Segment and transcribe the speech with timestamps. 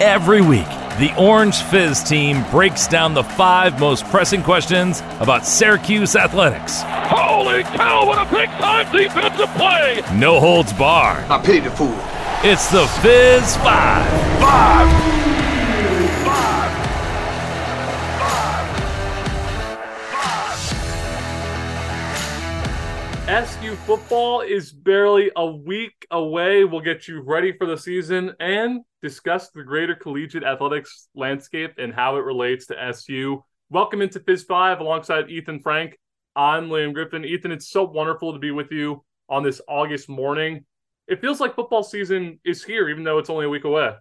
[0.00, 0.66] Every week,
[0.98, 6.80] the Orange Fizz team breaks down the five most pressing questions about Syracuse athletics.
[6.86, 10.02] Holy cow, what a big time defensive play!
[10.18, 11.24] No holds barred.
[11.30, 11.94] I pity the fool.
[12.42, 14.40] It's the Fizz Five.
[14.40, 15.19] Five!
[23.70, 26.64] SU football is barely a week away.
[26.64, 31.94] We'll get you ready for the season and discuss the greater collegiate athletics landscape and
[31.94, 33.40] how it relates to SU.
[33.68, 35.96] Welcome into Fizz 5 alongside Ethan Frank.
[36.34, 37.24] I'm Liam Griffin.
[37.24, 40.64] Ethan, it's so wonderful to be with you on this August morning.
[41.06, 43.92] It feels like football season is here, even though it's only a week away.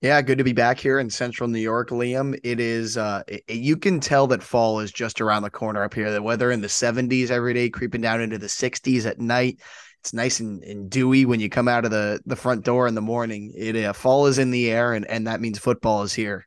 [0.00, 2.38] Yeah, good to be back here in central New York, Liam.
[2.44, 5.92] It is uh it, you can tell that fall is just around the corner up
[5.92, 6.12] here.
[6.12, 9.58] The weather in the 70s every day, creeping down into the 60s at night.
[9.98, 12.94] It's nice and, and dewy when you come out of the the front door in
[12.94, 13.52] the morning.
[13.56, 16.46] It uh, fall is in the air and and that means football is here.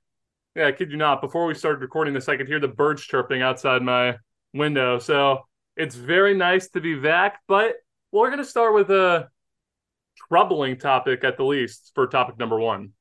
[0.55, 1.19] Yeah, I kid you not.
[1.19, 4.15] Before we started recording this, I could hear the birds chirping outside my
[4.53, 4.97] window.
[4.97, 5.41] So
[5.75, 7.41] it's very nice to be back.
[7.49, 7.75] But
[8.13, 9.27] we're going to start with a
[10.29, 12.93] troubling topic at the least for topic number one.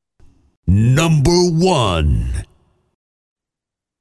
[1.00, 2.30] Number one.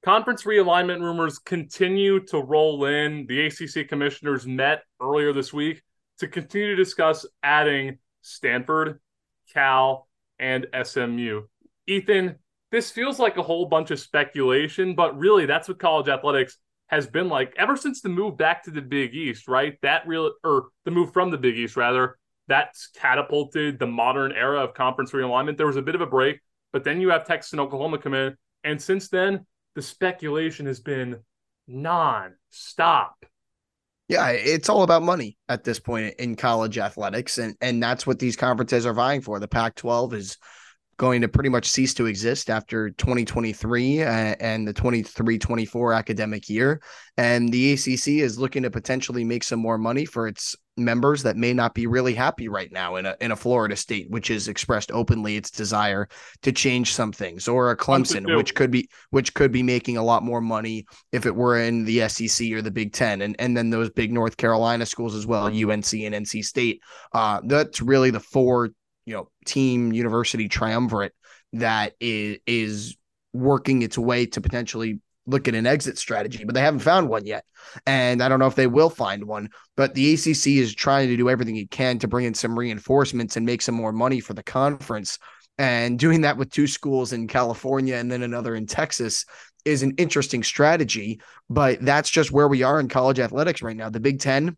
[0.03, 3.25] Conference realignment rumors continue to roll in.
[3.25, 5.81] The ACC commissioners met earlier this week
[6.17, 8.99] to continue to discuss adding Stanford,
[9.53, 11.43] Cal, and SMU.
[11.87, 12.35] Ethan,
[12.69, 17.07] this feels like a whole bunch of speculation, but really that's what college athletics has
[17.07, 19.77] been like ever since the move back to the Big East, right?
[19.83, 22.17] That real or the move from the Big East rather,
[22.49, 25.55] that's catapulted the modern era of conference realignment.
[25.55, 26.41] There was a bit of a break
[26.71, 28.35] but then you have Texas and Oklahoma come in.
[28.63, 31.17] And since then, the speculation has been
[31.67, 33.25] non-stop.
[34.07, 37.37] Yeah, it's all about money at this point in college athletics.
[37.37, 39.39] And and that's what these conferences are vying for.
[39.39, 40.37] The Pac-12 is
[40.99, 46.81] going to pretty much cease to exist after 2023 uh, and the 23-24 academic year.
[47.17, 51.37] And the ACC is looking to potentially make some more money for its members that
[51.37, 54.47] may not be really happy right now in a in a Florida state which has
[54.47, 56.07] expressed openly its desire
[56.41, 60.03] to change some things or a Clemson which could be which could be making a
[60.03, 63.57] lot more money if it were in the SEC or the Big 10 and and
[63.57, 66.81] then those big North Carolina schools as well UNC and NC State.
[67.11, 68.69] Uh that's really the four
[69.09, 71.13] you know team university triumvirate
[71.53, 72.95] that is is
[73.33, 77.25] working its way to potentially look at an exit strategy, but they haven't found one
[77.25, 77.43] yet.
[77.85, 81.17] And I don't know if they will find one, but the ACC is trying to
[81.17, 84.33] do everything it can to bring in some reinforcements and make some more money for
[84.33, 85.19] the conference.
[85.57, 89.25] And doing that with two schools in California and then another in Texas
[89.65, 91.19] is an interesting strategy,
[91.49, 93.89] but that's just where we are in college athletics right now.
[93.89, 94.55] The Big 10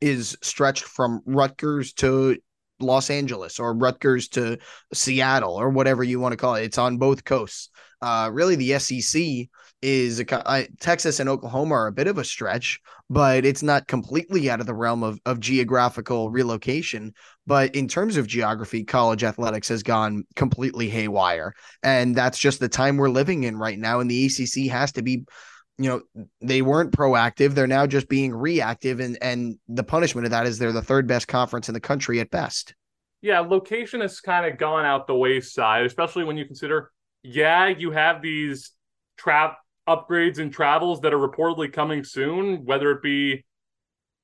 [0.00, 2.36] is stretched from Rutgers to
[2.80, 4.58] Los Angeles or Rutgers to
[4.92, 6.64] Seattle or whatever you want to call it.
[6.64, 7.70] It's on both coasts.
[8.02, 9.48] Uh, really, the SEC
[9.82, 13.86] is a, uh, Texas and Oklahoma are a bit of a stretch, but it's not
[13.86, 17.12] completely out of the realm of, of geographical relocation.
[17.46, 21.54] But in terms of geography, college athletics has gone completely haywire.
[21.82, 24.00] And that's just the time we're living in right now.
[24.00, 25.24] And the ACC has to be
[25.78, 27.54] you know they weren't proactive.
[27.54, 31.06] They're now just being reactive and and the punishment of that is they're the third
[31.06, 32.74] best conference in the country at best.
[33.22, 36.92] Yeah location has kind of gone out the wayside especially when you consider
[37.22, 38.72] yeah you have these
[39.16, 43.44] trap upgrades and travels that are reportedly coming soon whether it be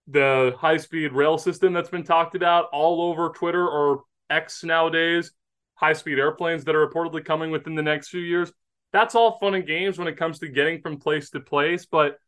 [0.08, 5.32] the high speed rail system that's been talked about all over twitter or x nowadays
[5.74, 8.52] high speed airplanes that are reportedly coming within the next few years
[8.92, 11.86] that's all fun and games when it comes to getting from place to place.
[11.86, 12.18] But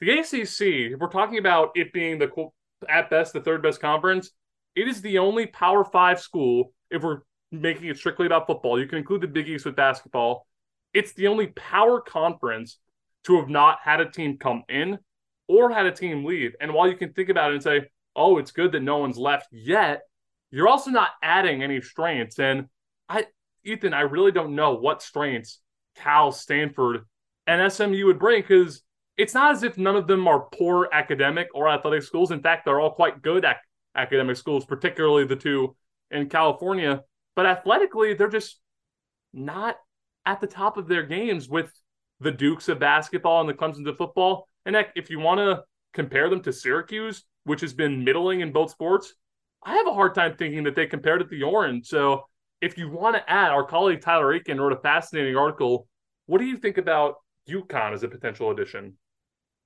[0.00, 2.30] the ACC, if we're talking about it being the
[2.88, 4.30] at best the third best conference,
[4.74, 6.72] it is the only Power Five school.
[6.90, 7.20] If we're
[7.52, 10.46] making it strictly about football, you can include the Big East with basketball.
[10.92, 12.78] It's the only power conference
[13.24, 14.98] to have not had a team come in
[15.46, 16.54] or had a team leave.
[16.60, 19.18] And while you can think about it and say, "Oh, it's good that no one's
[19.18, 20.02] left yet,"
[20.50, 22.38] you're also not adding any strengths.
[22.40, 22.68] And
[23.08, 23.26] I,
[23.64, 25.60] Ethan, I really don't know what strengths
[25.96, 27.06] Cal, Stanford,
[27.46, 28.82] and SMU would bring because
[29.16, 32.30] it's not as if none of them are poor academic or athletic schools.
[32.30, 33.58] In fact, they're all quite good ac-
[33.94, 35.76] academic schools, particularly the two
[36.10, 37.02] in California.
[37.36, 38.60] But athletically, they're just
[39.32, 39.76] not
[40.26, 41.72] at the top of their games with
[42.20, 44.46] the Dukes of basketball and the Clemsons of football.
[44.64, 48.52] And heck, if you want to compare them to Syracuse, which has been middling in
[48.52, 49.14] both sports,
[49.62, 51.86] I have a hard time thinking that they compared it to the Orange.
[51.86, 52.24] So
[52.60, 55.86] if you want to add, our colleague Tyler Aiken wrote a fascinating article.
[56.26, 57.16] What do you think about
[57.48, 58.96] UConn as a potential addition?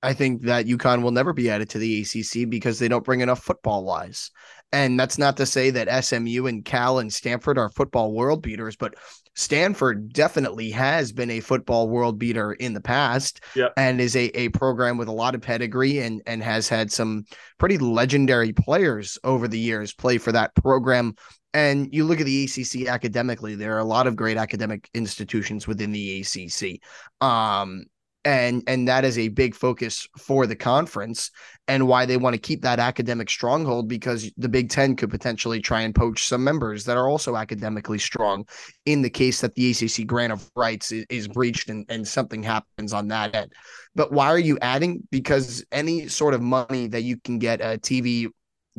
[0.03, 3.21] I think that UConn will never be added to the ACC because they don't bring
[3.21, 4.29] enough football wise.
[4.71, 8.75] And that's not to say that SMU and Cal and Stanford are football world beaters,
[8.75, 8.95] but
[9.33, 13.73] Stanford definitely has been a football world beater in the past Yep.
[13.77, 17.25] and is a, a program with a lot of pedigree and, and has had some
[17.57, 21.15] pretty legendary players over the years play for that program.
[21.55, 25.65] And you look at the ACC academically, there are a lot of great academic institutions
[25.65, 26.81] within the ACC.
[27.25, 27.85] Um,
[28.25, 31.31] and and that is a big focus for the conference
[31.69, 35.61] and why they want to keep that academic stronghold because the Big Ten could potentially
[35.61, 38.45] try and poach some members that are also academically strong
[38.85, 42.43] in the case that the ACC grant of rights is, is breached and, and something
[42.43, 43.53] happens on that end.
[43.93, 45.07] But why are you adding?
[45.09, 48.27] Because any sort of money that you can get a TV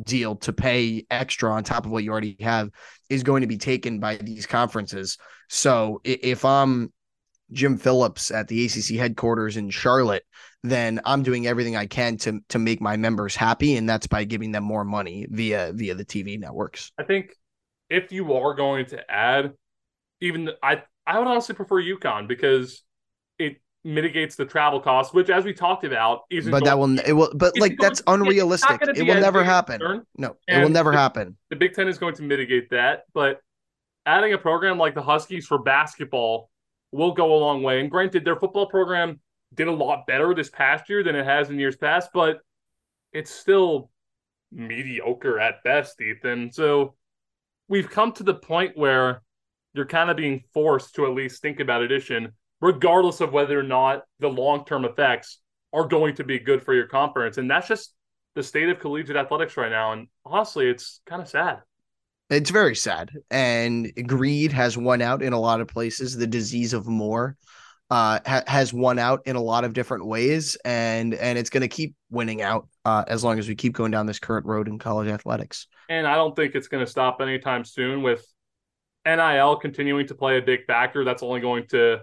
[0.03, 2.69] deal to pay extra on top of what you already have
[3.09, 5.17] is going to be taken by these conferences.
[5.49, 6.91] So if I'm
[7.51, 10.23] Jim Phillips at the ACC headquarters in Charlotte,
[10.63, 14.25] then I'm doing everything I can to to make my members happy, and that's by
[14.25, 16.91] giving them more money via via the TV networks.
[16.97, 17.33] I think
[17.89, 19.53] if you are going to add,
[20.19, 22.83] even I I would honestly prefer UConn because
[23.87, 27.31] mitigates the travel costs, which as we talked about, isn't But that will it will
[27.33, 28.81] but like that's to be- it's not unrealistic.
[28.97, 29.79] It will never happen.
[29.79, 30.05] concern.
[30.17, 31.37] No, it will never the- happen.
[31.49, 33.39] the Big Ten is going to mitigate that, but
[34.05, 36.49] adding a program like the Huskies for basketball
[36.91, 37.79] will go a long way.
[37.79, 39.19] And granted, their football program
[39.53, 42.39] did a lot better this past year than it has in years past, but
[43.13, 43.89] it's still
[44.51, 46.51] mediocre at best, Ethan.
[46.51, 46.95] So
[47.67, 49.21] we've come to the point where
[49.73, 53.63] you're kind of being forced to at least think about addition, regardless of whether or
[53.63, 55.39] not the long term effects
[55.73, 57.37] are going to be good for your conference.
[57.37, 57.93] And that's just
[58.35, 59.93] the state of collegiate athletics right now.
[59.93, 61.59] And honestly, it's kind of sad.
[62.29, 63.11] It's very sad.
[63.31, 66.15] And greed has won out in a lot of places.
[66.15, 67.37] The disease of more
[67.89, 71.61] uh, ha- has won out in a lot of different ways, and and it's going
[71.61, 74.67] to keep winning out uh, as long as we keep going down this current road
[74.67, 75.67] in college athletics.
[75.89, 78.25] And I don't think it's going to stop anytime soon with
[79.05, 81.05] NIL continuing to play a big factor.
[81.05, 82.01] That's only going to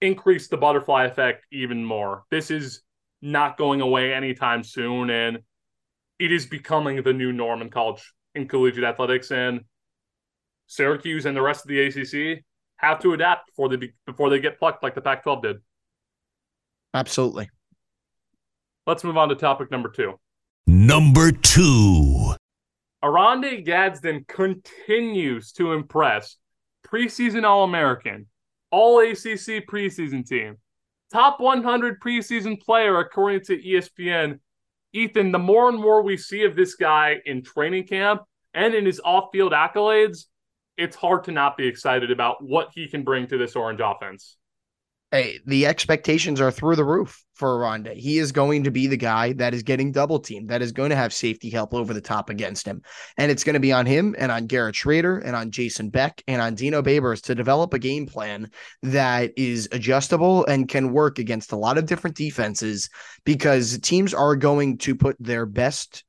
[0.00, 2.24] increase the butterfly effect even more.
[2.30, 2.82] This is
[3.20, 5.38] not going away anytime soon, and
[6.18, 9.30] it is becoming the new norm in college in collegiate athletics.
[9.30, 9.62] And
[10.66, 12.44] Syracuse and the rest of the ACC
[12.76, 15.56] have to adapt before they be, before they get plucked like the Pac-12 did.
[16.94, 17.50] Absolutely.
[18.86, 20.18] Let's move on to topic number two.
[20.66, 22.34] Number two.
[23.02, 26.36] Oronde Gadsden continues to impress.
[26.86, 28.26] Preseason All American,
[28.70, 30.56] All ACC preseason team,
[31.12, 34.40] top 100 preseason player according to ESPN.
[34.94, 38.22] Ethan, the more and more we see of this guy in training camp
[38.54, 40.24] and in his off field accolades,
[40.78, 44.37] it's hard to not be excited about what he can bring to this Orange offense.
[45.10, 47.86] Hey, the expectations are through the roof for Oronde.
[47.86, 50.90] He is going to be the guy that is getting double teamed, that is going
[50.90, 52.82] to have safety help over the top against him.
[53.16, 56.22] And it's going to be on him and on Garrett Shrader and on Jason Beck
[56.28, 58.50] and on Dino Babers to develop a game plan
[58.82, 62.90] that is adjustable and can work against a lot of different defenses
[63.24, 66.04] because teams are going to put their best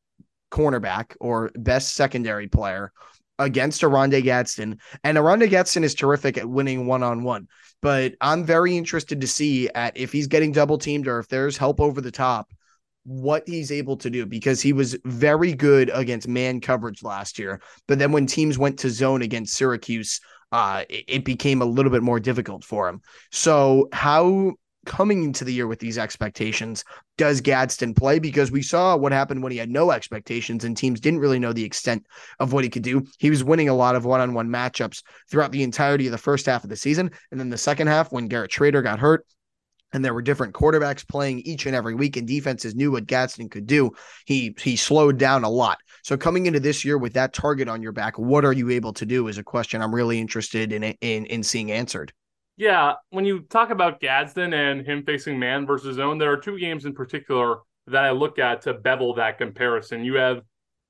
[0.51, 2.92] cornerback or best secondary player
[3.39, 4.80] against Oronde Gadsden.
[5.03, 7.47] And Oronde Gadsden is terrific at winning one on one.
[7.81, 11.57] But I'm very interested to see at if he's getting double teamed or if there's
[11.57, 12.51] help over the top,
[13.06, 17.62] what he's able to do because he was very good against man coverage last year.
[17.88, 20.19] But then when teams went to zone against Syracuse,
[20.51, 23.01] uh, it, it became a little bit more difficult for him.
[23.31, 24.53] So how
[24.86, 26.83] coming into the year with these expectations
[27.17, 28.19] does Gadsden play?
[28.19, 31.53] Because we saw what happened when he had no expectations and teams didn't really know
[31.53, 32.05] the extent
[32.39, 33.05] of what he could do.
[33.17, 36.17] He was winning a lot of one on one matchups throughout the entirety of the
[36.17, 37.12] first half of the season.
[37.31, 39.25] And then the second half, when Garrett Shrader got hurt,
[39.91, 43.50] and there were different quarterbacks playing each and every week, and defenses knew what Gadsden
[43.50, 43.91] could do.
[44.25, 45.79] He he slowed down a lot.
[46.03, 48.93] So coming into this year with that target on your back, what are you able
[48.93, 49.27] to do?
[49.27, 52.13] Is a question I'm really interested in in in seeing answered.
[52.60, 56.60] Yeah, when you talk about Gadsden and him facing man versus zone, there are two
[56.60, 60.04] games in particular that I look at to bevel that comparison.
[60.04, 60.42] You have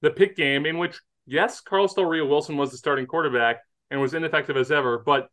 [0.02, 3.58] the Pitt game in which, yes, Carlos Del Rio Wilson was the starting quarterback
[3.92, 5.30] and was ineffective as ever, but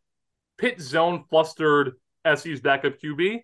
[0.59, 1.93] Pitt zone flustered
[2.35, 3.39] SU's backup QB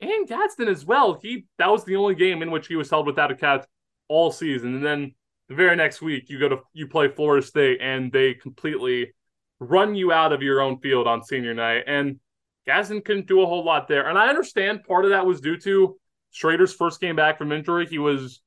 [0.00, 1.18] and Gadsden as well.
[1.20, 3.66] He that was the only game in which he was held without a catch
[4.08, 4.74] all season.
[4.74, 5.14] And then
[5.50, 9.12] the very next week, you go to you play Florida State and they completely
[9.60, 11.84] run you out of your own field on senior night.
[11.86, 12.18] And
[12.68, 14.10] Gadsden couldn't do a whole lot there.
[14.10, 15.98] And I understand part of that was due to
[16.34, 17.86] Shrader's first game back from injury.
[17.86, 18.42] He was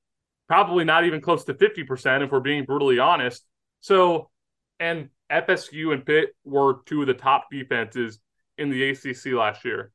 [0.47, 3.43] probably not even close to 50%, if we're being brutally honest.
[3.79, 4.29] So,
[4.79, 8.19] and FSU and Pitt were two of the top defenses
[8.59, 9.91] in the ACC last year.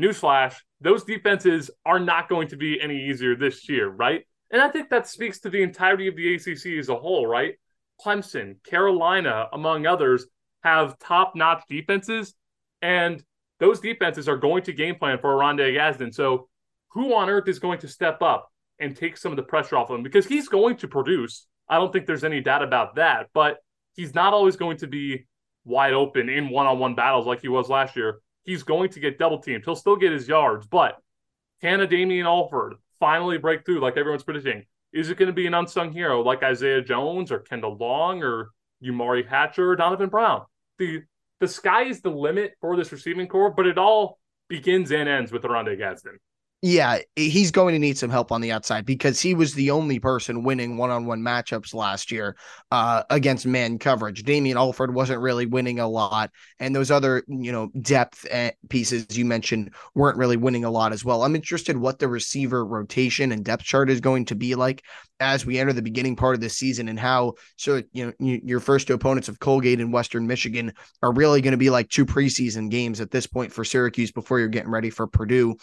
[0.00, 4.26] newsflash, those defenses are not going to be any easier this year, right?
[4.50, 7.56] And I think that speaks to the entirety of the ACC as a whole, right?
[8.02, 10.24] Clemson, Carolina, among others,
[10.62, 12.32] have top notch defenses,
[12.80, 13.22] and
[13.62, 16.12] those defenses are going to game plan for Oronde Gadsden.
[16.12, 16.48] So,
[16.88, 19.88] who on earth is going to step up and take some of the pressure off
[19.88, 20.02] of him?
[20.02, 21.46] Because he's going to produce.
[21.68, 23.58] I don't think there's any doubt about that, but
[23.94, 25.26] he's not always going to be
[25.64, 28.20] wide open in one on one battles like he was last year.
[28.42, 29.64] He's going to get double teamed.
[29.64, 30.96] He'll still get his yards, but
[31.60, 34.64] can a Damien Alford finally break through like everyone's predicting?
[34.92, 38.50] Is it going to be an unsung hero like Isaiah Jones or Kendall Long or
[38.84, 40.42] Umari Hatcher or Donovan Brown?
[40.78, 41.04] The
[41.42, 45.32] the sky is the limit for this receiving corps, but it all begins and ends
[45.32, 46.20] with Oronde Gadsden.
[46.64, 49.98] Yeah, he's going to need some help on the outside because he was the only
[49.98, 52.36] person winning one-on-one matchups last year
[52.70, 54.22] uh, against man coverage.
[54.22, 59.18] Damien Alford wasn't really winning a lot, and those other you know depth eh, pieces
[59.18, 61.24] you mentioned weren't really winning a lot as well.
[61.24, 64.84] I'm interested what the receiver rotation and depth chart is going to be like
[65.18, 68.58] as we enter the beginning part of the season and how so you know your
[68.58, 72.04] first two opponents of Colgate and Western Michigan are really going to be like two
[72.04, 75.56] preseason games at this point for Syracuse before you're getting ready for Purdue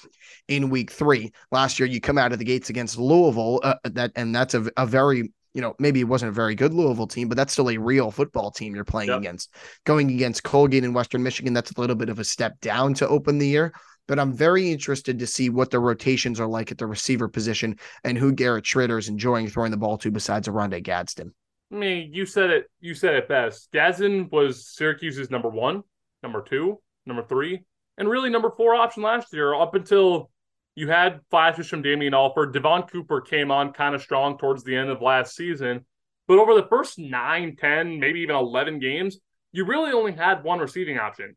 [0.47, 4.11] in week 3 last year you come out of the gates against Louisville uh, that
[4.15, 7.27] and that's a, a very you know, maybe it wasn't a very good Louisville team,
[7.27, 9.17] but that's still a real football team you're playing yep.
[9.17, 9.51] against.
[9.83, 13.07] Going against Colgate and Western Michigan, that's a little bit of a step down to
[13.07, 13.73] open the year
[14.09, 17.77] but I'm very interested to see what the rotations are like at the receiver position
[18.03, 21.31] and who Garrett Shrader is enjoying throwing the ball to besides Oronde Gadsden.
[21.71, 22.71] I mean, you said it.
[22.79, 23.71] You said it best.
[23.71, 25.83] Gadsden was Syracuse's number one,
[26.23, 27.61] number two, number three,
[27.99, 29.53] and really number four option last year.
[29.53, 30.31] Up until
[30.79, 34.75] you had flashes from Damien Alford, Devon Cooper came on kind of strong towards the
[34.75, 35.85] end of last season,
[36.25, 39.17] but over the first nine, ten, maybe even eleven games,
[39.51, 41.35] you really only had one receiving option.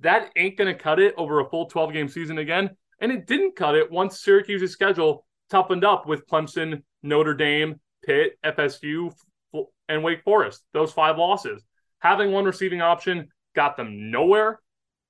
[0.00, 2.70] That ain't going to cut it over a full 12 game season again.
[3.00, 8.38] And it didn't cut it once Syracuse's schedule toughened up with Clemson, Notre Dame, Pitt,
[8.44, 9.12] FSU,
[9.88, 10.64] and Wake Forest.
[10.72, 11.62] Those five losses.
[12.00, 14.60] Having one receiving option got them nowhere,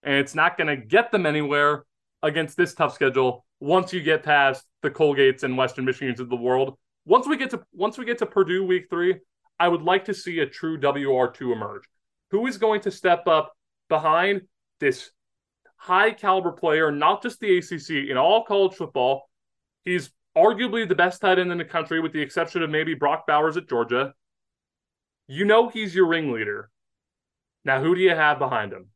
[0.02, 1.84] and it's not going to get them anywhere
[2.22, 6.36] against this tough schedule once you get past the Colgates and Western Michigans of the
[6.36, 6.76] world.
[7.06, 9.16] Once we get to once we get to Purdue week three,
[9.58, 11.84] I would like to see a true WR2 emerge.
[12.30, 13.56] Who is going to step up
[13.88, 14.42] behind
[14.80, 15.10] this
[15.76, 19.30] high caliber player, not just the ACC, in all college football.
[19.84, 23.26] He's arguably the best tight end in the country, with the exception of maybe Brock
[23.26, 24.12] Bowers at Georgia.
[25.26, 26.70] You know he's your ringleader.
[27.64, 28.88] Now, who do you have behind him?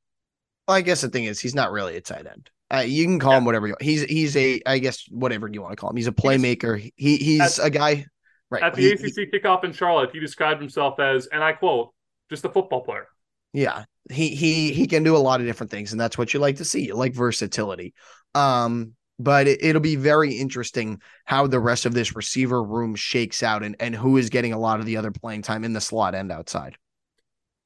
[0.66, 2.50] Well, I guess the thing is, he's not really a tight end.
[2.72, 3.38] Uh, you can call yeah.
[3.38, 3.82] him whatever you want.
[3.82, 5.96] He's he's a I guess whatever you want to call him.
[5.96, 6.78] He's a playmaker.
[6.96, 8.06] He he's at, a guy.
[8.50, 8.62] Right.
[8.62, 11.92] At the he, ACC he, kickoff in Charlotte, he described himself as, and I quote,
[12.30, 13.06] just a football player.
[13.52, 16.40] Yeah, he he he can do a lot of different things, and that's what you
[16.40, 16.86] like to see.
[16.86, 17.94] You like versatility.
[18.34, 23.42] Um, but it, will be very interesting how the rest of this receiver room shakes
[23.42, 25.80] out, and and who is getting a lot of the other playing time in the
[25.80, 26.76] slot and outside.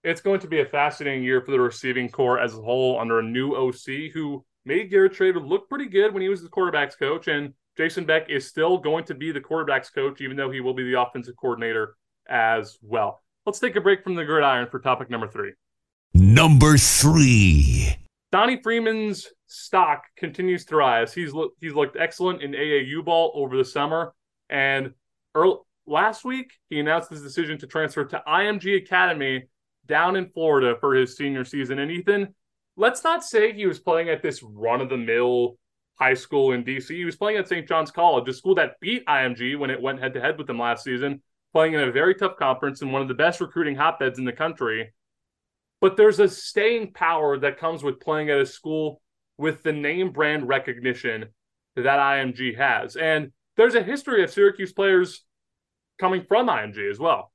[0.04, 3.20] It's going to be a fascinating year for the receiving corps as a whole under
[3.20, 6.98] a new OC who made Garrett Shrader look pretty good when he was the quarterbacks
[6.98, 10.60] coach, and Jason Beck is still going to be the quarterbacks coach, even though he
[10.60, 11.96] will be the offensive coordinator
[12.28, 13.22] as well.
[13.46, 15.52] Let's take a break from the gridiron for topic number three.
[16.14, 17.96] Number three.
[18.30, 21.12] Donnie Freeman's stock continues to rise.
[21.12, 24.14] He's looked he's looked excellent in AAU ball over the summer,
[24.48, 24.92] and
[25.34, 29.44] early, last week he announced his decision to transfer to IMG Academy
[29.86, 31.78] down in Florida for his senior season.
[31.80, 32.34] And Ethan,
[32.76, 35.56] let's not say he was playing at this run of the mill
[35.94, 36.88] high school in DC.
[36.88, 37.68] He was playing at St.
[37.68, 40.58] John's College, a school that beat IMG when it went head to head with them
[40.58, 44.18] last season playing in a very tough conference and one of the best recruiting hotbeds
[44.18, 44.92] in the country.
[45.80, 49.02] But there's a staying power that comes with playing at a school
[49.36, 51.26] with the name brand recognition
[51.76, 52.96] that IMG has.
[52.96, 55.24] And there's a history of Syracuse players
[55.98, 57.31] coming from IMG as well.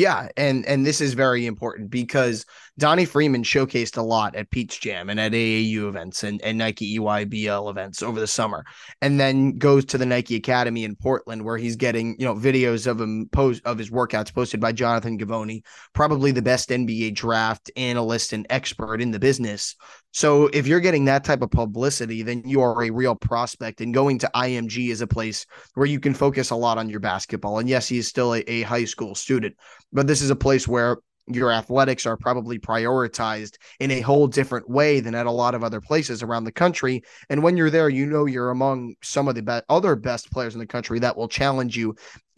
[0.00, 2.46] Yeah, and and this is very important because
[2.78, 6.98] Donnie Freeman showcased a lot at Peach Jam and at AAU events and, and Nike
[6.98, 8.64] EYBL events over the summer,
[9.02, 12.86] and then goes to the Nike Academy in Portland where he's getting you know videos
[12.86, 17.70] of him post of his workouts posted by Jonathan Givony, probably the best NBA draft
[17.76, 19.76] analyst and expert in the business.
[20.12, 23.80] So if you're getting that type of publicity, then you are a real prospect.
[23.80, 27.00] And going to IMG is a place where you can focus a lot on your
[27.00, 27.58] basketball.
[27.58, 29.56] And yes, he's still a, a high school student,
[29.92, 30.98] but this is a place where
[31.34, 35.62] your athletics are probably prioritized in a whole different way than at a lot of
[35.62, 37.02] other places around the country.
[37.28, 40.54] And when you're there, you know you're among some of the be- other best players
[40.54, 41.94] in the country that will challenge you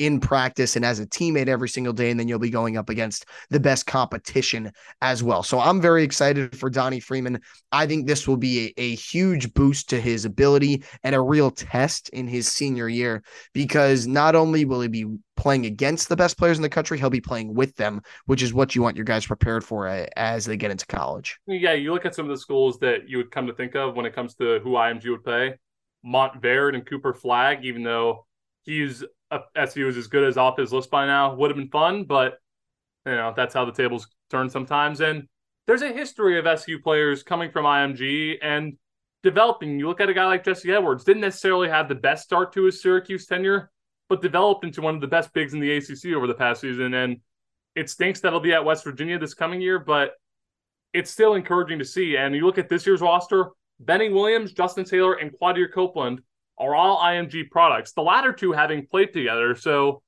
[0.07, 2.11] in practice and as a teammate every single day.
[2.11, 5.43] And then you'll be going up against the best competition as well.
[5.43, 7.41] So I'm very excited for Donnie Freeman.
[7.71, 11.51] I think this will be a, a huge boost to his ability and a real
[11.51, 15.07] test in his senior year because not only will he be
[15.37, 18.55] playing against the best players in the country, he'll be playing with them, which is
[18.55, 21.39] what you want your guys prepared for uh, as they get into college.
[21.47, 23.97] Yeah, you look at some of the schools that you would come to think of
[23.97, 25.59] when it comes to who IMG would play.
[26.05, 28.27] Montverde and Cooper Flagg, even though
[28.63, 29.05] he's
[29.57, 32.39] SU is as good as off his list by now, would have been fun, but
[33.07, 35.01] you know that's how the tables turn sometimes.
[35.01, 35.29] And
[35.67, 38.77] there's a history of SU players coming from IMG and
[39.23, 39.79] developing.
[39.79, 42.65] You look at a guy like Jesse Edwards, didn't necessarily have the best start to
[42.65, 43.71] his Syracuse tenure,
[44.09, 46.95] but developed into one of the best bigs in the ACC over the past season.
[46.95, 47.19] And
[47.75, 50.13] it stinks that he'll be at West Virginia this coming year, but
[50.93, 52.17] it's still encouraging to see.
[52.17, 56.21] And you look at this year's roster, Benny Williams, Justin Taylor, and Quadir Copeland
[56.59, 59.55] are all IMG products, the latter two having played together.
[59.57, 60.03] So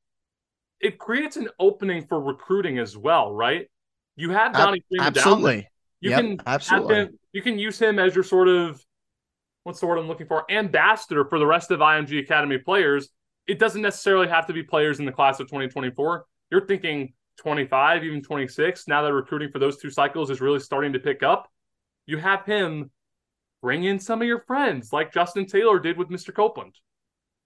[0.81, 3.69] it creates an opening for recruiting as well, right?
[4.17, 5.69] You have Donnie Freeman absolutely.
[6.01, 6.95] You yep, can absolutely.
[6.97, 8.81] Him, you can use him as your sort of
[9.65, 10.45] what's the word I'm looking for?
[10.51, 13.09] Ambassador for the rest of IMG Academy players.
[13.47, 16.27] It doesn't necessarily have to be players in the class of 2024.
[16.51, 18.87] You're thinking 25, even 26.
[18.87, 21.51] Now that recruiting for those two cycles is really starting to pick up,
[22.07, 22.91] you have him
[23.64, 26.35] bring in some of your friends like Justin Taylor did with Mr.
[26.35, 26.75] Copeland.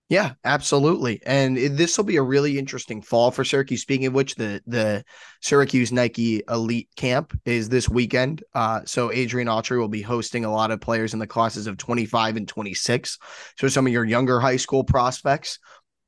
[0.09, 1.21] Yeah, absolutely.
[1.25, 3.83] And this will be a really interesting fall for Syracuse.
[3.83, 5.05] Speaking of which, the the
[5.43, 8.43] Syracuse Nike Elite Camp is this weekend.
[8.53, 11.77] Uh, so Adrian Autry will be hosting a lot of players in the classes of
[11.77, 13.19] 25 and 26.
[13.57, 15.61] So some of your younger high school prospects.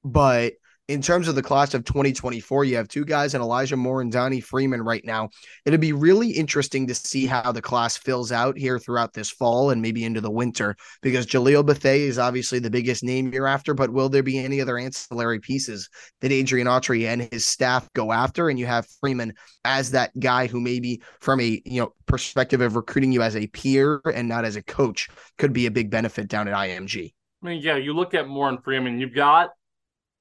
[0.02, 0.55] But
[0.91, 4.11] in terms of the class of 2024, you have two guys in Elijah Moore and
[4.11, 5.29] Donnie Freeman right now.
[5.65, 9.71] It'll be really interesting to see how the class fills out here throughout this fall
[9.71, 13.73] and maybe into the winter because Jalil Bethea is obviously the biggest name you're after,
[13.73, 15.89] but will there be any other ancillary pieces
[16.23, 18.49] that Adrian Autry and his staff go after?
[18.49, 19.33] And you have Freeman
[19.65, 23.47] as that guy who maybe from a you know perspective of recruiting you as a
[23.47, 27.13] peer and not as a coach could be a big benefit down at IMG.
[27.43, 29.51] I mean, yeah, you look at Moore and Freeman, you've got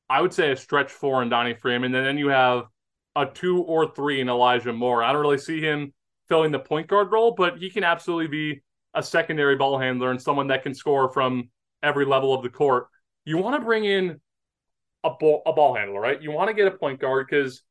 [0.10, 2.64] I would say a stretch four in Donnie Freeman, and then you have
[3.16, 5.04] a two or three in Elijah Moore.
[5.04, 5.94] I don't really see him
[6.28, 8.62] filling the point guard role, but he can absolutely be
[8.94, 11.50] a secondary ball handler and someone that can score from
[11.84, 12.88] every level of the court.
[13.26, 14.20] You want to bring in
[15.04, 16.22] a ball, a ball handler, right?
[16.22, 17.62] You want to get a point guard because,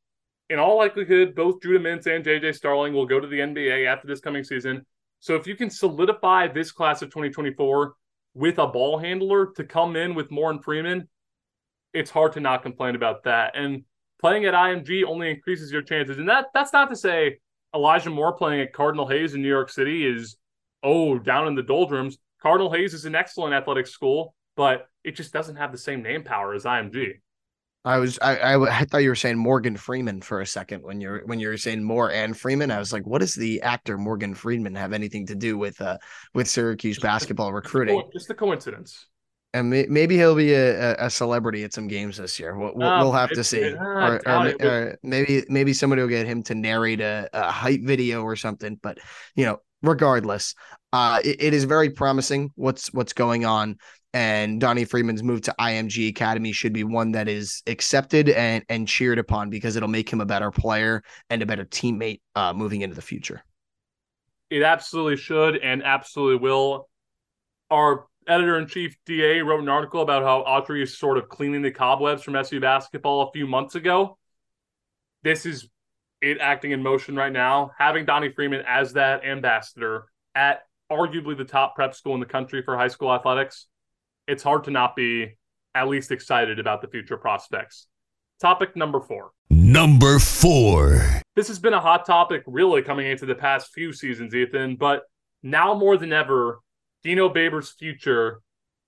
[0.49, 4.07] in all likelihood, both Judah Mintz and JJ Starling will go to the NBA after
[4.07, 4.85] this coming season.
[5.19, 7.93] So if you can solidify this class of 2024
[8.33, 11.07] with a ball handler to come in with Moore and Freeman,
[11.93, 13.55] it's hard to not complain about that.
[13.55, 13.83] And
[14.19, 16.17] playing at IMG only increases your chances.
[16.17, 17.39] And that that's not to say
[17.73, 20.37] Elijah Moore playing at Cardinal Hayes in New York City is
[20.83, 22.17] oh down in the doldrums.
[22.41, 26.23] Cardinal Hayes is an excellent athletic school, but it just doesn't have the same name
[26.23, 27.13] power as IMG.
[27.85, 30.99] I was I, I, I thought you were saying Morgan Freeman for a second when
[30.99, 32.71] you're when you were saying Moore and Freeman.
[32.71, 35.97] I was like, what does the actor Morgan Freeman have anything to do with uh
[36.33, 38.03] with Syracuse basketball recruiting?
[38.13, 39.05] Just a coincidence
[39.53, 42.55] and maybe he'll be a, a celebrity at some games this year.
[42.55, 46.55] We'll, we'll have to see, or, or, or, maybe maybe somebody will get him to
[46.55, 48.79] narrate a, a hype video or something.
[48.81, 48.99] But
[49.35, 50.53] you know, regardless,
[50.93, 53.77] uh, it, it is very promising what's what's going on.
[54.13, 58.87] And Donnie Freeman's move to IMG Academy should be one that is accepted and and
[58.87, 62.81] cheered upon because it'll make him a better player and a better teammate uh, moving
[62.81, 63.43] into the future.
[64.51, 66.87] It absolutely should and absolutely will.
[67.71, 71.61] Our editor in chief DA wrote an article about how Autry is sort of cleaning
[71.61, 74.17] the cobwebs from SU basketball a few months ago.
[75.23, 75.67] This is
[76.21, 77.71] it acting in motion right now.
[77.77, 80.61] Having Donnie Freeman as that ambassador at
[80.91, 83.67] arguably the top prep school in the country for high school athletics,
[84.27, 85.37] it's hard to not be
[85.75, 87.87] at least excited about the future prospects.
[88.41, 89.31] Topic number four.
[89.49, 91.21] Number four.
[91.35, 95.03] This has been a hot topic really coming into the past few seasons, Ethan, but
[95.41, 96.59] now more than ever,
[97.03, 98.41] Dino Babers' future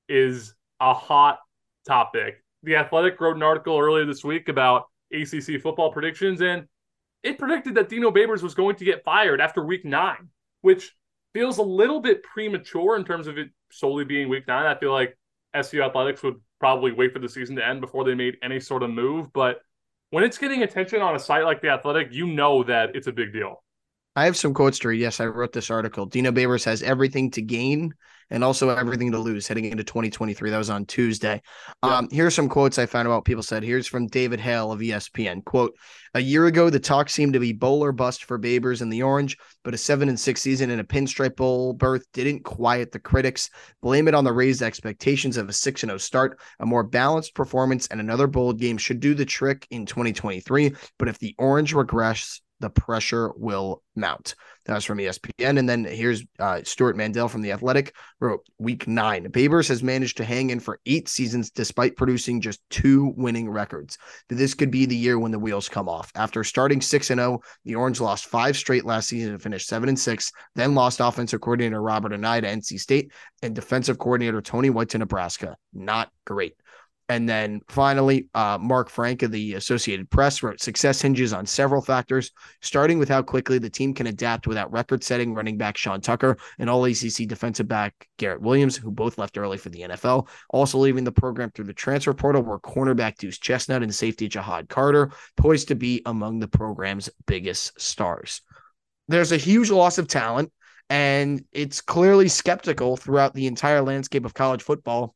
[0.10, 1.40] is a hot
[1.88, 2.44] topic.
[2.64, 6.68] The Athletic wrote an article earlier this week about ACC football predictions, and
[7.24, 10.30] it predicted that Dino Babers was going to get fired after week nine,
[10.62, 10.96] which
[11.34, 14.66] feels a little bit premature in terms of it solely being week nine.
[14.66, 15.18] I feel like
[15.54, 18.84] SU Athletics would probably wait for the season to end before they made any sort
[18.84, 19.32] of move.
[19.34, 19.62] But
[20.10, 23.12] when it's getting attention on a site like The Athletic, you know that it's a
[23.12, 23.64] big deal.
[24.16, 25.00] I have some quotes to read.
[25.00, 26.06] Yes, I wrote this article.
[26.06, 27.94] Dino Babers has everything to gain
[28.30, 30.50] and also everything to lose heading into 2023.
[30.50, 31.42] That was on Tuesday.
[31.84, 33.64] Um, here are some quotes I found about people said.
[33.64, 35.44] Here's from David Hale of ESPN.
[35.46, 35.76] Quote,
[36.14, 39.04] a year ago, the talk seemed to be bowl or bust for Babers and the
[39.04, 43.00] Orange, but a seven and six season in a pinstripe bowl berth didn't quiet the
[43.00, 43.50] critics.
[43.82, 46.40] Blame it on the raised expectations of a 6 and 0 start.
[46.60, 50.74] A more balanced performance and another bowl game should do the trick in 2023.
[50.98, 54.36] But if the Orange regress, the pressure will mount.
[54.66, 55.58] That was from ESPN.
[55.58, 59.26] And then here's uh, Stewart Mandel from The Athletic wrote Week nine.
[59.26, 63.98] Babers has managed to hang in for eight seasons despite producing just two winning records.
[64.30, 66.12] This could be the year when the wheels come off.
[66.16, 69.90] After starting 6 and 0, the Orange lost five straight last season and finished 7
[69.90, 74.70] and 6, then lost offensive coordinator Robert Anae to NC State and defensive coordinator Tony
[74.70, 75.58] White to Nebraska.
[75.74, 76.54] Not great.
[77.12, 81.82] And then finally, uh, Mark Frank of the Associated Press wrote success hinges on several
[81.82, 86.00] factors, starting with how quickly the team can adapt without record setting running back Sean
[86.00, 90.30] Tucker and all ACC defensive back Garrett Williams, who both left early for the NFL.
[90.52, 94.70] Also leaving the program through the transfer portal were cornerback Deuce Chestnut and safety Ja'Had
[94.70, 98.42] Carter, poised to be among the program's biggest stars.
[99.10, 100.50] There's a huge loss of talent,
[100.90, 105.14] and it's clearly skeptical throughout the entire landscape of college football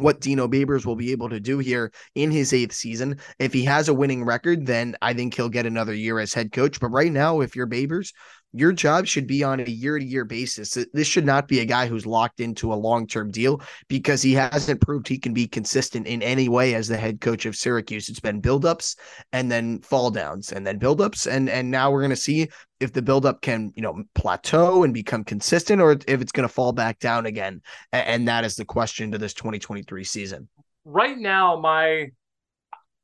[0.00, 3.18] what Dino Babers will be able to do here in his eighth season.
[3.38, 6.52] If he has a winning record, then I think he'll get another year as head
[6.52, 6.80] coach.
[6.80, 8.12] But right now, if you're Babers,
[8.52, 10.76] your job should be on a year to year basis.
[10.92, 14.32] This should not be a guy who's locked into a long term deal because he
[14.32, 18.08] hasn't proved he can be consistent in any way as the head coach of Syracuse.
[18.08, 18.96] It's been buildups
[19.32, 21.30] and then fall downs and then buildups.
[21.30, 22.48] And, and now we're going to see
[22.80, 26.52] if the buildup can, you know, plateau and become consistent or if it's going to
[26.52, 27.60] fall back down again.
[27.92, 30.48] And that is the question to this 2023 season.
[30.84, 32.10] Right now, my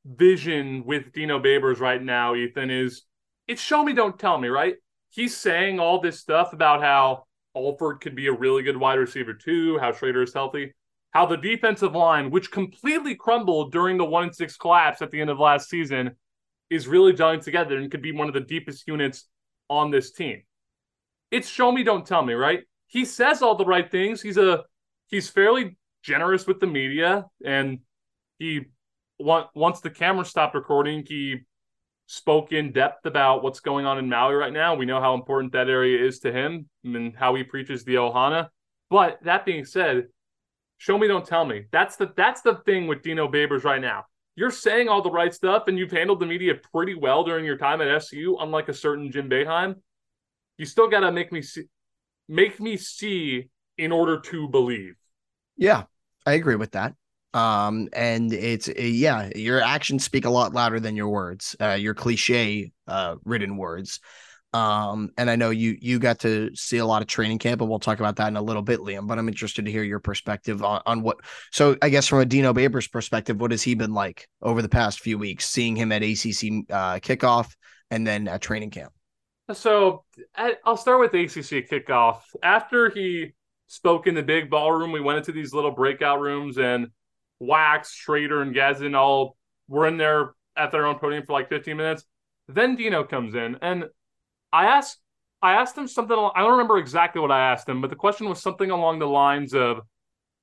[0.04, 3.02] vision with Dino Babers right now, Ethan, is
[3.46, 4.74] it's show me, don't tell me, right?
[5.16, 7.24] He's saying all this stuff about how
[7.56, 10.74] Alford could be a really good wide receiver too, how Shrader is healthy,
[11.12, 15.18] how the defensive line, which completely crumbled during the one and six collapse at the
[15.18, 16.10] end of last season,
[16.68, 19.24] is really gelling together and could be one of the deepest units
[19.70, 20.42] on this team.
[21.30, 22.64] It's show me, don't tell me, right?
[22.86, 24.20] He says all the right things.
[24.20, 24.64] He's a
[25.06, 27.78] he's fairly generous with the media, and
[28.38, 28.66] he
[29.18, 31.46] once the camera stopped recording, he
[32.06, 34.74] spoke in depth about what's going on in Maui right now.
[34.74, 38.48] We know how important that area is to him and how he preaches the Ohana.
[38.90, 40.06] But that being said,
[40.78, 41.64] show me, don't tell me.
[41.72, 44.04] That's the that's the thing with Dino Babers right now.
[44.36, 47.56] You're saying all the right stuff and you've handled the media pretty well during your
[47.56, 49.76] time at SU, unlike a certain Jim Boeheim.
[50.58, 51.64] You still gotta make me see
[52.28, 54.94] make me see in order to believe.
[55.56, 55.84] Yeah,
[56.24, 56.94] I agree with that.
[57.34, 61.72] Um, and it's uh, yeah, your actions speak a lot louder than your words, uh,
[61.72, 64.00] your cliche uh, written words.
[64.52, 67.68] Um, and I know you you got to see a lot of training camp, and
[67.68, 69.06] we'll talk about that in a little bit, Liam.
[69.06, 71.18] But I'm interested to hear your perspective on, on what.
[71.52, 74.68] So I guess from a Dino Babers perspective, what has he been like over the
[74.68, 75.46] past few weeks?
[75.46, 77.54] Seeing him at ACC uh, kickoff
[77.90, 78.92] and then at training camp.
[79.52, 80.04] So
[80.64, 82.20] I'll start with ACC kickoff.
[82.42, 83.34] After he
[83.66, 86.88] spoke in the big ballroom, we went into these little breakout rooms and
[87.38, 89.36] Wax, Shrader, and Gadsden all
[89.68, 92.04] were in there at their own podium for like 15 minutes.
[92.48, 93.84] Then Dino comes in, and
[94.52, 94.98] I asked
[95.42, 96.16] I asked him something.
[96.16, 99.06] I don't remember exactly what I asked him, but the question was something along the
[99.06, 99.80] lines of,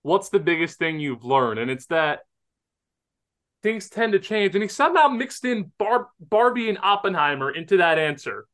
[0.02, 2.22] "What's the biggest thing you've learned?" And it's that
[3.64, 7.98] things tend to change, and he somehow mixed in Bar- Barbie and Oppenheimer into that
[7.98, 8.46] answer,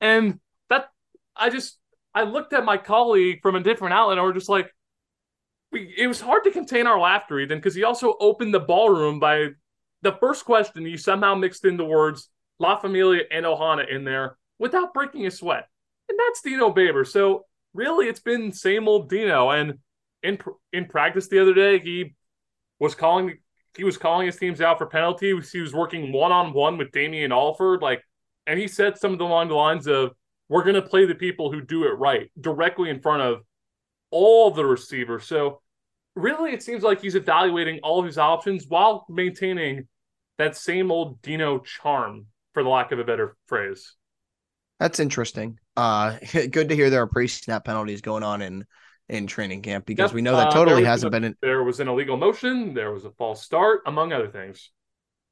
[0.00, 0.90] and that
[1.34, 1.78] I just
[2.14, 4.72] I looked at my colleague from a different outlet, and we're just like,
[5.72, 9.20] we, it was hard to contain our laughter even because he also opened the ballroom
[9.20, 9.48] by
[10.02, 14.36] the first question he somehow mixed in the words La Familia and Ohana in there
[14.58, 15.68] without breaking a sweat.
[16.08, 17.04] And that's Dino Baber.
[17.04, 19.50] So really it's been same old Dino.
[19.50, 19.78] And
[20.22, 20.38] in
[20.72, 22.14] in practice the other day, he
[22.78, 23.38] was calling
[23.76, 25.52] he was calling his teams out for penalties.
[25.52, 28.02] He was working one on one with Damien Alford, like,
[28.46, 30.10] and he said something along the lines of,
[30.48, 33.42] "We're going to play the people who do it right directly in front of
[34.10, 35.26] all the receivers.
[35.26, 35.60] So
[36.14, 39.88] really, it seems like he's evaluating all of his options while maintaining
[40.38, 43.94] that same old Dino charm, for the lack of a better phrase.
[44.78, 45.58] That's interesting.
[45.76, 46.18] Uh,
[46.50, 48.64] good to hear there are pre-snap penalties going on in
[49.08, 50.14] in training camp because yep.
[50.14, 51.34] we know that uh, totally uh, hasn't a, been.
[51.40, 52.74] There was an illegal motion.
[52.74, 54.70] There was a false start, among other things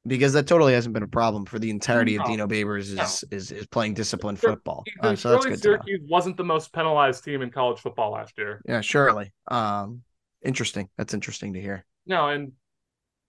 [0.07, 2.23] because that totally hasn't been a problem for the entirety no.
[2.23, 3.37] of Dino Babers is, no.
[3.37, 4.83] is is playing disciplined football.
[5.01, 5.61] Uh, so that's good.
[5.61, 8.61] Syracuse wasn't the most penalized team in college football last year.
[8.65, 9.33] Yeah, surely.
[9.47, 10.01] Um,
[10.43, 10.89] interesting.
[10.97, 11.85] That's interesting to hear.
[12.05, 12.53] No, and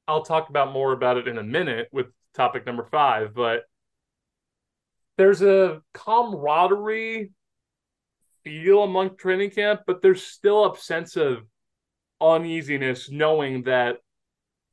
[0.06, 3.64] I'll talk about more about it in a minute with topic number five, but
[5.16, 7.32] there's a camaraderie
[8.44, 11.38] feel among training camp, but there's still a sense of
[12.20, 13.96] uneasiness knowing that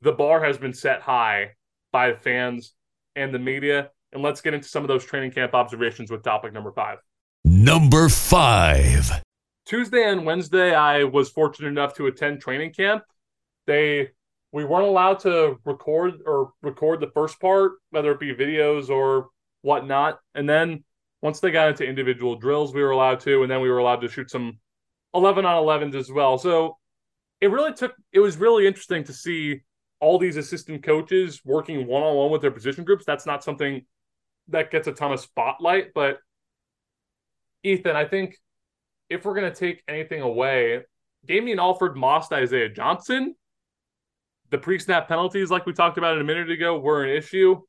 [0.02, 1.55] the bar has been set high
[1.96, 2.74] by fans
[3.14, 3.90] and the media.
[4.12, 6.98] And let's get into some of those training camp observations with topic number five.
[7.42, 9.22] Number five.
[9.64, 13.02] Tuesday and Wednesday, I was fortunate enough to attend training camp.
[13.66, 14.10] They
[14.52, 19.28] we weren't allowed to record or record the first part, whether it be videos or
[19.62, 20.18] whatnot.
[20.34, 20.84] And then
[21.22, 24.02] once they got into individual drills, we were allowed to, and then we were allowed
[24.02, 24.58] to shoot some
[25.14, 26.36] 11 on 11s as well.
[26.36, 26.76] So
[27.40, 29.62] it really took, it was really interesting to see
[30.00, 33.04] all these assistant coaches working one on one with their position groups.
[33.04, 33.84] That's not something
[34.48, 35.92] that gets a ton of spotlight.
[35.94, 36.18] But
[37.62, 38.36] Ethan, I think
[39.08, 40.82] if we're going to take anything away,
[41.24, 43.34] Damien Alford mossed Isaiah Johnson.
[44.50, 47.60] The pre snap penalties, like we talked about a minute ago, were an issue.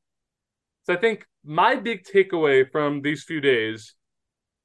[0.84, 3.94] So I think my big takeaway from these few days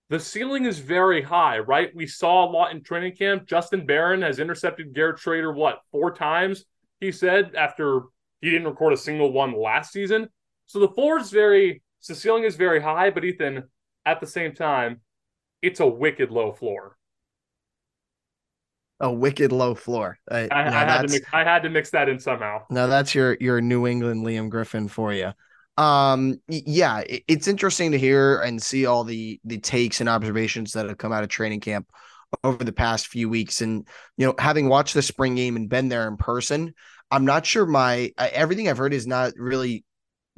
[0.09, 1.89] the ceiling is very high, right?
[1.95, 3.47] We saw a lot in training camp.
[3.47, 6.65] Justin Barron has intercepted Garrett Shrader, what, four times?
[7.03, 8.03] He said after
[8.39, 10.29] he didn't record a single one last season.
[10.67, 13.63] So the floor is very, the ceiling is very high, but Ethan,
[14.05, 15.01] at the same time,
[15.61, 16.97] it's a wicked low floor.
[19.01, 20.17] A wicked low floor.
[20.31, 22.59] I, I, I had to mix, I had to mix that in somehow.
[22.69, 25.33] Now that's your your New England Liam Griffin for you.
[25.75, 30.71] Um, yeah, it, it's interesting to hear and see all the the takes and observations
[30.71, 31.89] that have come out of training camp
[32.43, 33.61] over the past few weeks.
[33.61, 36.73] And you know, having watched the spring game and been there in person,
[37.11, 39.85] I'm not sure my everything I've heard is not really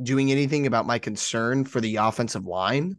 [0.01, 2.97] doing anything about my concern for the offensive line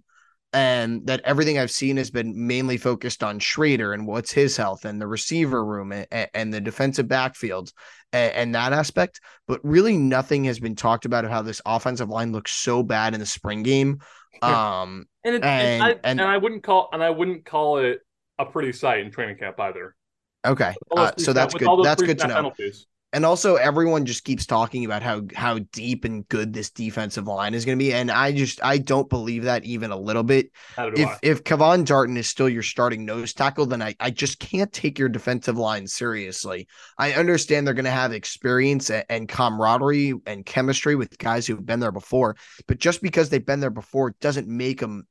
[0.53, 4.87] and that everything I've seen has been mainly focused on Shrader and what's his health
[4.87, 7.73] and the receiver room and, and the defensive backfields
[8.13, 9.21] and, and, that aspect.
[9.47, 13.13] But really, nothing has been talked about of how this offensive line looks so bad
[13.13, 13.99] in the spring game.
[14.41, 18.01] Um, and, it, and, I, and, and I wouldn't call and I wouldn't call it
[18.39, 19.95] a pretty sight in training camp either.
[20.47, 21.69] Okay, uh, so that's good.
[21.83, 22.35] That's good to know.
[22.35, 22.87] Penalties.
[23.13, 27.55] And also, everyone just keeps talking about how how deep and good this defensive line
[27.55, 30.51] is going to be, and I just I don't believe that even a little bit.
[30.77, 31.19] If I.
[31.23, 34.99] if Kevon Darton is still your starting nose tackle, then I I just can't take
[34.99, 36.69] your defensive line seriously.
[36.99, 41.65] I understand they're going to have experience and, and camaraderie and chemistry with guys who've
[41.65, 45.07] been there before, but just because they've been there before doesn't make them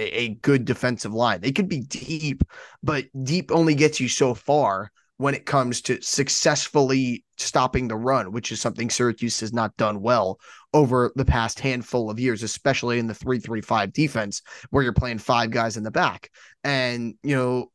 [0.00, 1.40] a good defensive line.
[1.40, 2.42] They could be deep,
[2.82, 8.32] but deep only gets you so far when it comes to successfully stopping the run,
[8.32, 10.40] which is something Syracuse has not done well
[10.72, 15.50] over the past handful of years, especially in the 335 defense where you're playing five
[15.50, 16.30] guys in the back.
[16.64, 17.70] And, you know,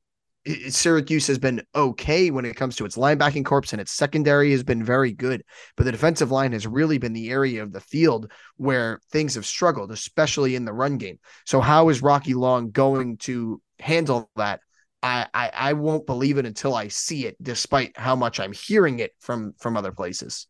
[0.70, 4.64] Syracuse has been okay when it comes to its linebacking corps and its secondary has
[4.64, 5.44] been very good,
[5.76, 9.46] but the defensive line has really been the area of the field where things have
[9.46, 11.18] struggled, especially in the run game.
[11.46, 14.62] So, how is Rocky Long going to handle that?
[15.02, 19.00] I, I, I won't believe it until I see it, despite how much I'm hearing
[19.00, 20.48] it from from other places.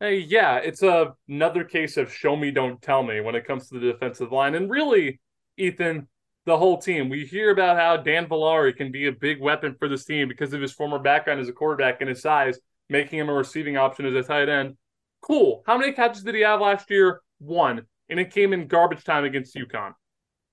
[0.00, 3.68] Hey, yeah, it's a, another case of show me, don't tell me when it comes
[3.68, 4.54] to the defensive line.
[4.54, 5.20] And really,
[5.56, 6.08] Ethan,
[6.46, 7.08] the whole team.
[7.08, 10.52] We hear about how Dan Villari can be a big weapon for this team because
[10.52, 14.06] of his former background as a quarterback and his size, making him a receiving option
[14.06, 14.76] as a tight end.
[15.20, 15.62] Cool.
[15.66, 17.20] How many catches did he have last year?
[17.38, 17.82] One.
[18.08, 19.92] And it came in garbage time against UConn.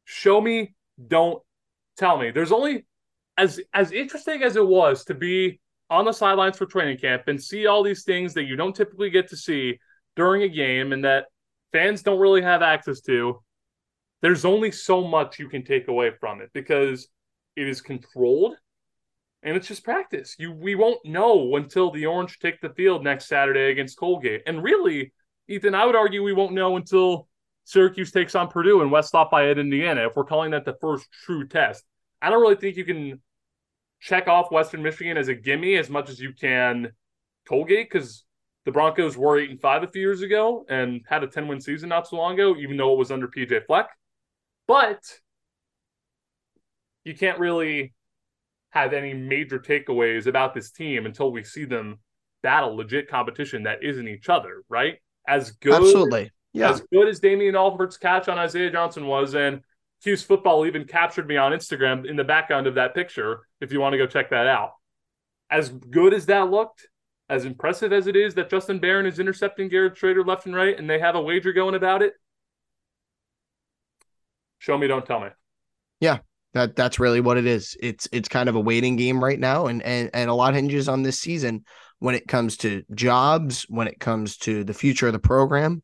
[0.05, 0.73] Show me,
[1.07, 1.41] don't
[1.97, 2.31] tell me.
[2.31, 2.85] There's only
[3.37, 7.41] as as interesting as it was to be on the sidelines for training camp and
[7.41, 9.79] see all these things that you don't typically get to see
[10.15, 11.25] during a game and that
[11.71, 13.39] fans don't really have access to,
[14.23, 17.09] there's only so much you can take away from it because
[17.57, 18.55] it is controlled
[19.43, 20.35] and it's just practice.
[20.39, 24.41] You we won't know until the Orange take the field next Saturday against Colgate.
[24.47, 25.11] And really,
[25.49, 27.27] Ethan, I would argue we won't know until
[27.65, 31.45] Syracuse takes on Purdue and West Lafayette, Indiana, if we're calling that the first true
[31.45, 31.83] test.
[32.21, 33.21] I don't really think you can
[33.99, 36.93] check off Western Michigan as a gimme as much as you can
[37.45, 38.23] Colgate because
[38.63, 41.59] the Broncos were eight and five a few years ago and had a 10 win
[41.59, 43.89] season not so long ago, even though it was under PJ Fleck.
[44.67, 45.01] But
[47.03, 47.93] you can't really
[48.69, 51.99] have any major takeaways about this team until we see them
[52.41, 54.97] battle legit competition that isn't each other, right?
[55.27, 59.61] As good, absolutely, yeah, as good as Damien Alford's catch on Isaiah Johnson was, and
[60.03, 63.47] Cuse Football even captured me on Instagram in the background of that picture.
[63.61, 64.73] If you want to go check that out,
[65.49, 66.87] as good as that looked,
[67.29, 70.77] as impressive as it is that Justin Barron is intercepting Garrett Shrader left and right,
[70.77, 72.13] and they have a wager going about it.
[74.63, 75.27] Show me, don't tell me.
[75.99, 76.19] Yeah,
[76.53, 77.75] that that's really what it is.
[77.81, 80.87] It's it's kind of a waiting game right now, and and and a lot hinges
[80.87, 81.65] on this season
[81.99, 85.81] when it comes to jobs, when it comes to the future of the program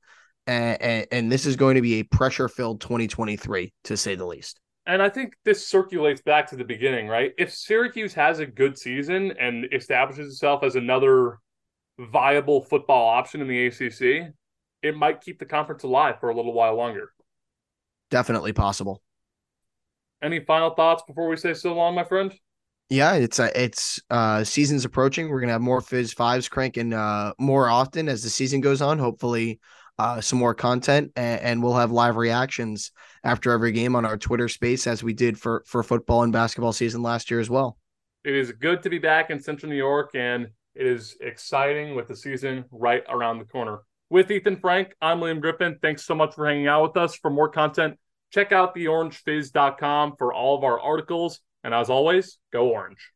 [0.49, 4.59] and, and, this is going to be a pressure filled 2023 to say the least.
[4.85, 7.33] And I think this circulates back to the beginning, right?
[7.37, 11.39] If Syracuse has a good season and establishes itself as another
[11.99, 14.33] viable football option in the ACC,
[14.81, 17.11] it might keep the conference alive for a little while longer.
[18.09, 19.01] Definitely possible.
[20.21, 22.33] Any final thoughts before we say so long, my friend?
[22.89, 25.29] Yeah, it's uh, it's uh season's approaching.
[25.29, 28.97] We're gonna have more Fizz fives cranking uh more often as the season goes on.
[28.97, 29.59] Hopefully,
[29.99, 32.91] uh some more content and, and we'll have live reactions
[33.23, 36.73] after every game on our Twitter space as we did for for football and basketball
[36.73, 37.77] season last year as well.
[38.23, 42.07] It is good to be back in Central New York, and it is exciting with
[42.07, 43.79] the season right around the corner.
[44.09, 45.77] With Ethan Frank, I'm Liam Griffin.
[45.81, 47.15] Thanks so much for hanging out with us.
[47.15, 47.99] For more content,
[48.31, 53.11] check out theorangefizz.com for all of our articles and as always, go orange.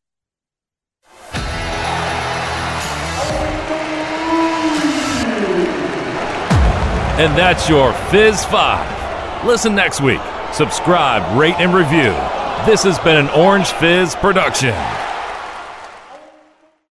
[7.16, 9.46] And that's your Fizz 5.
[9.46, 10.20] Listen next week.
[10.52, 12.12] Subscribe, rate, and review.
[12.66, 15.03] This has been an Orange Fizz production.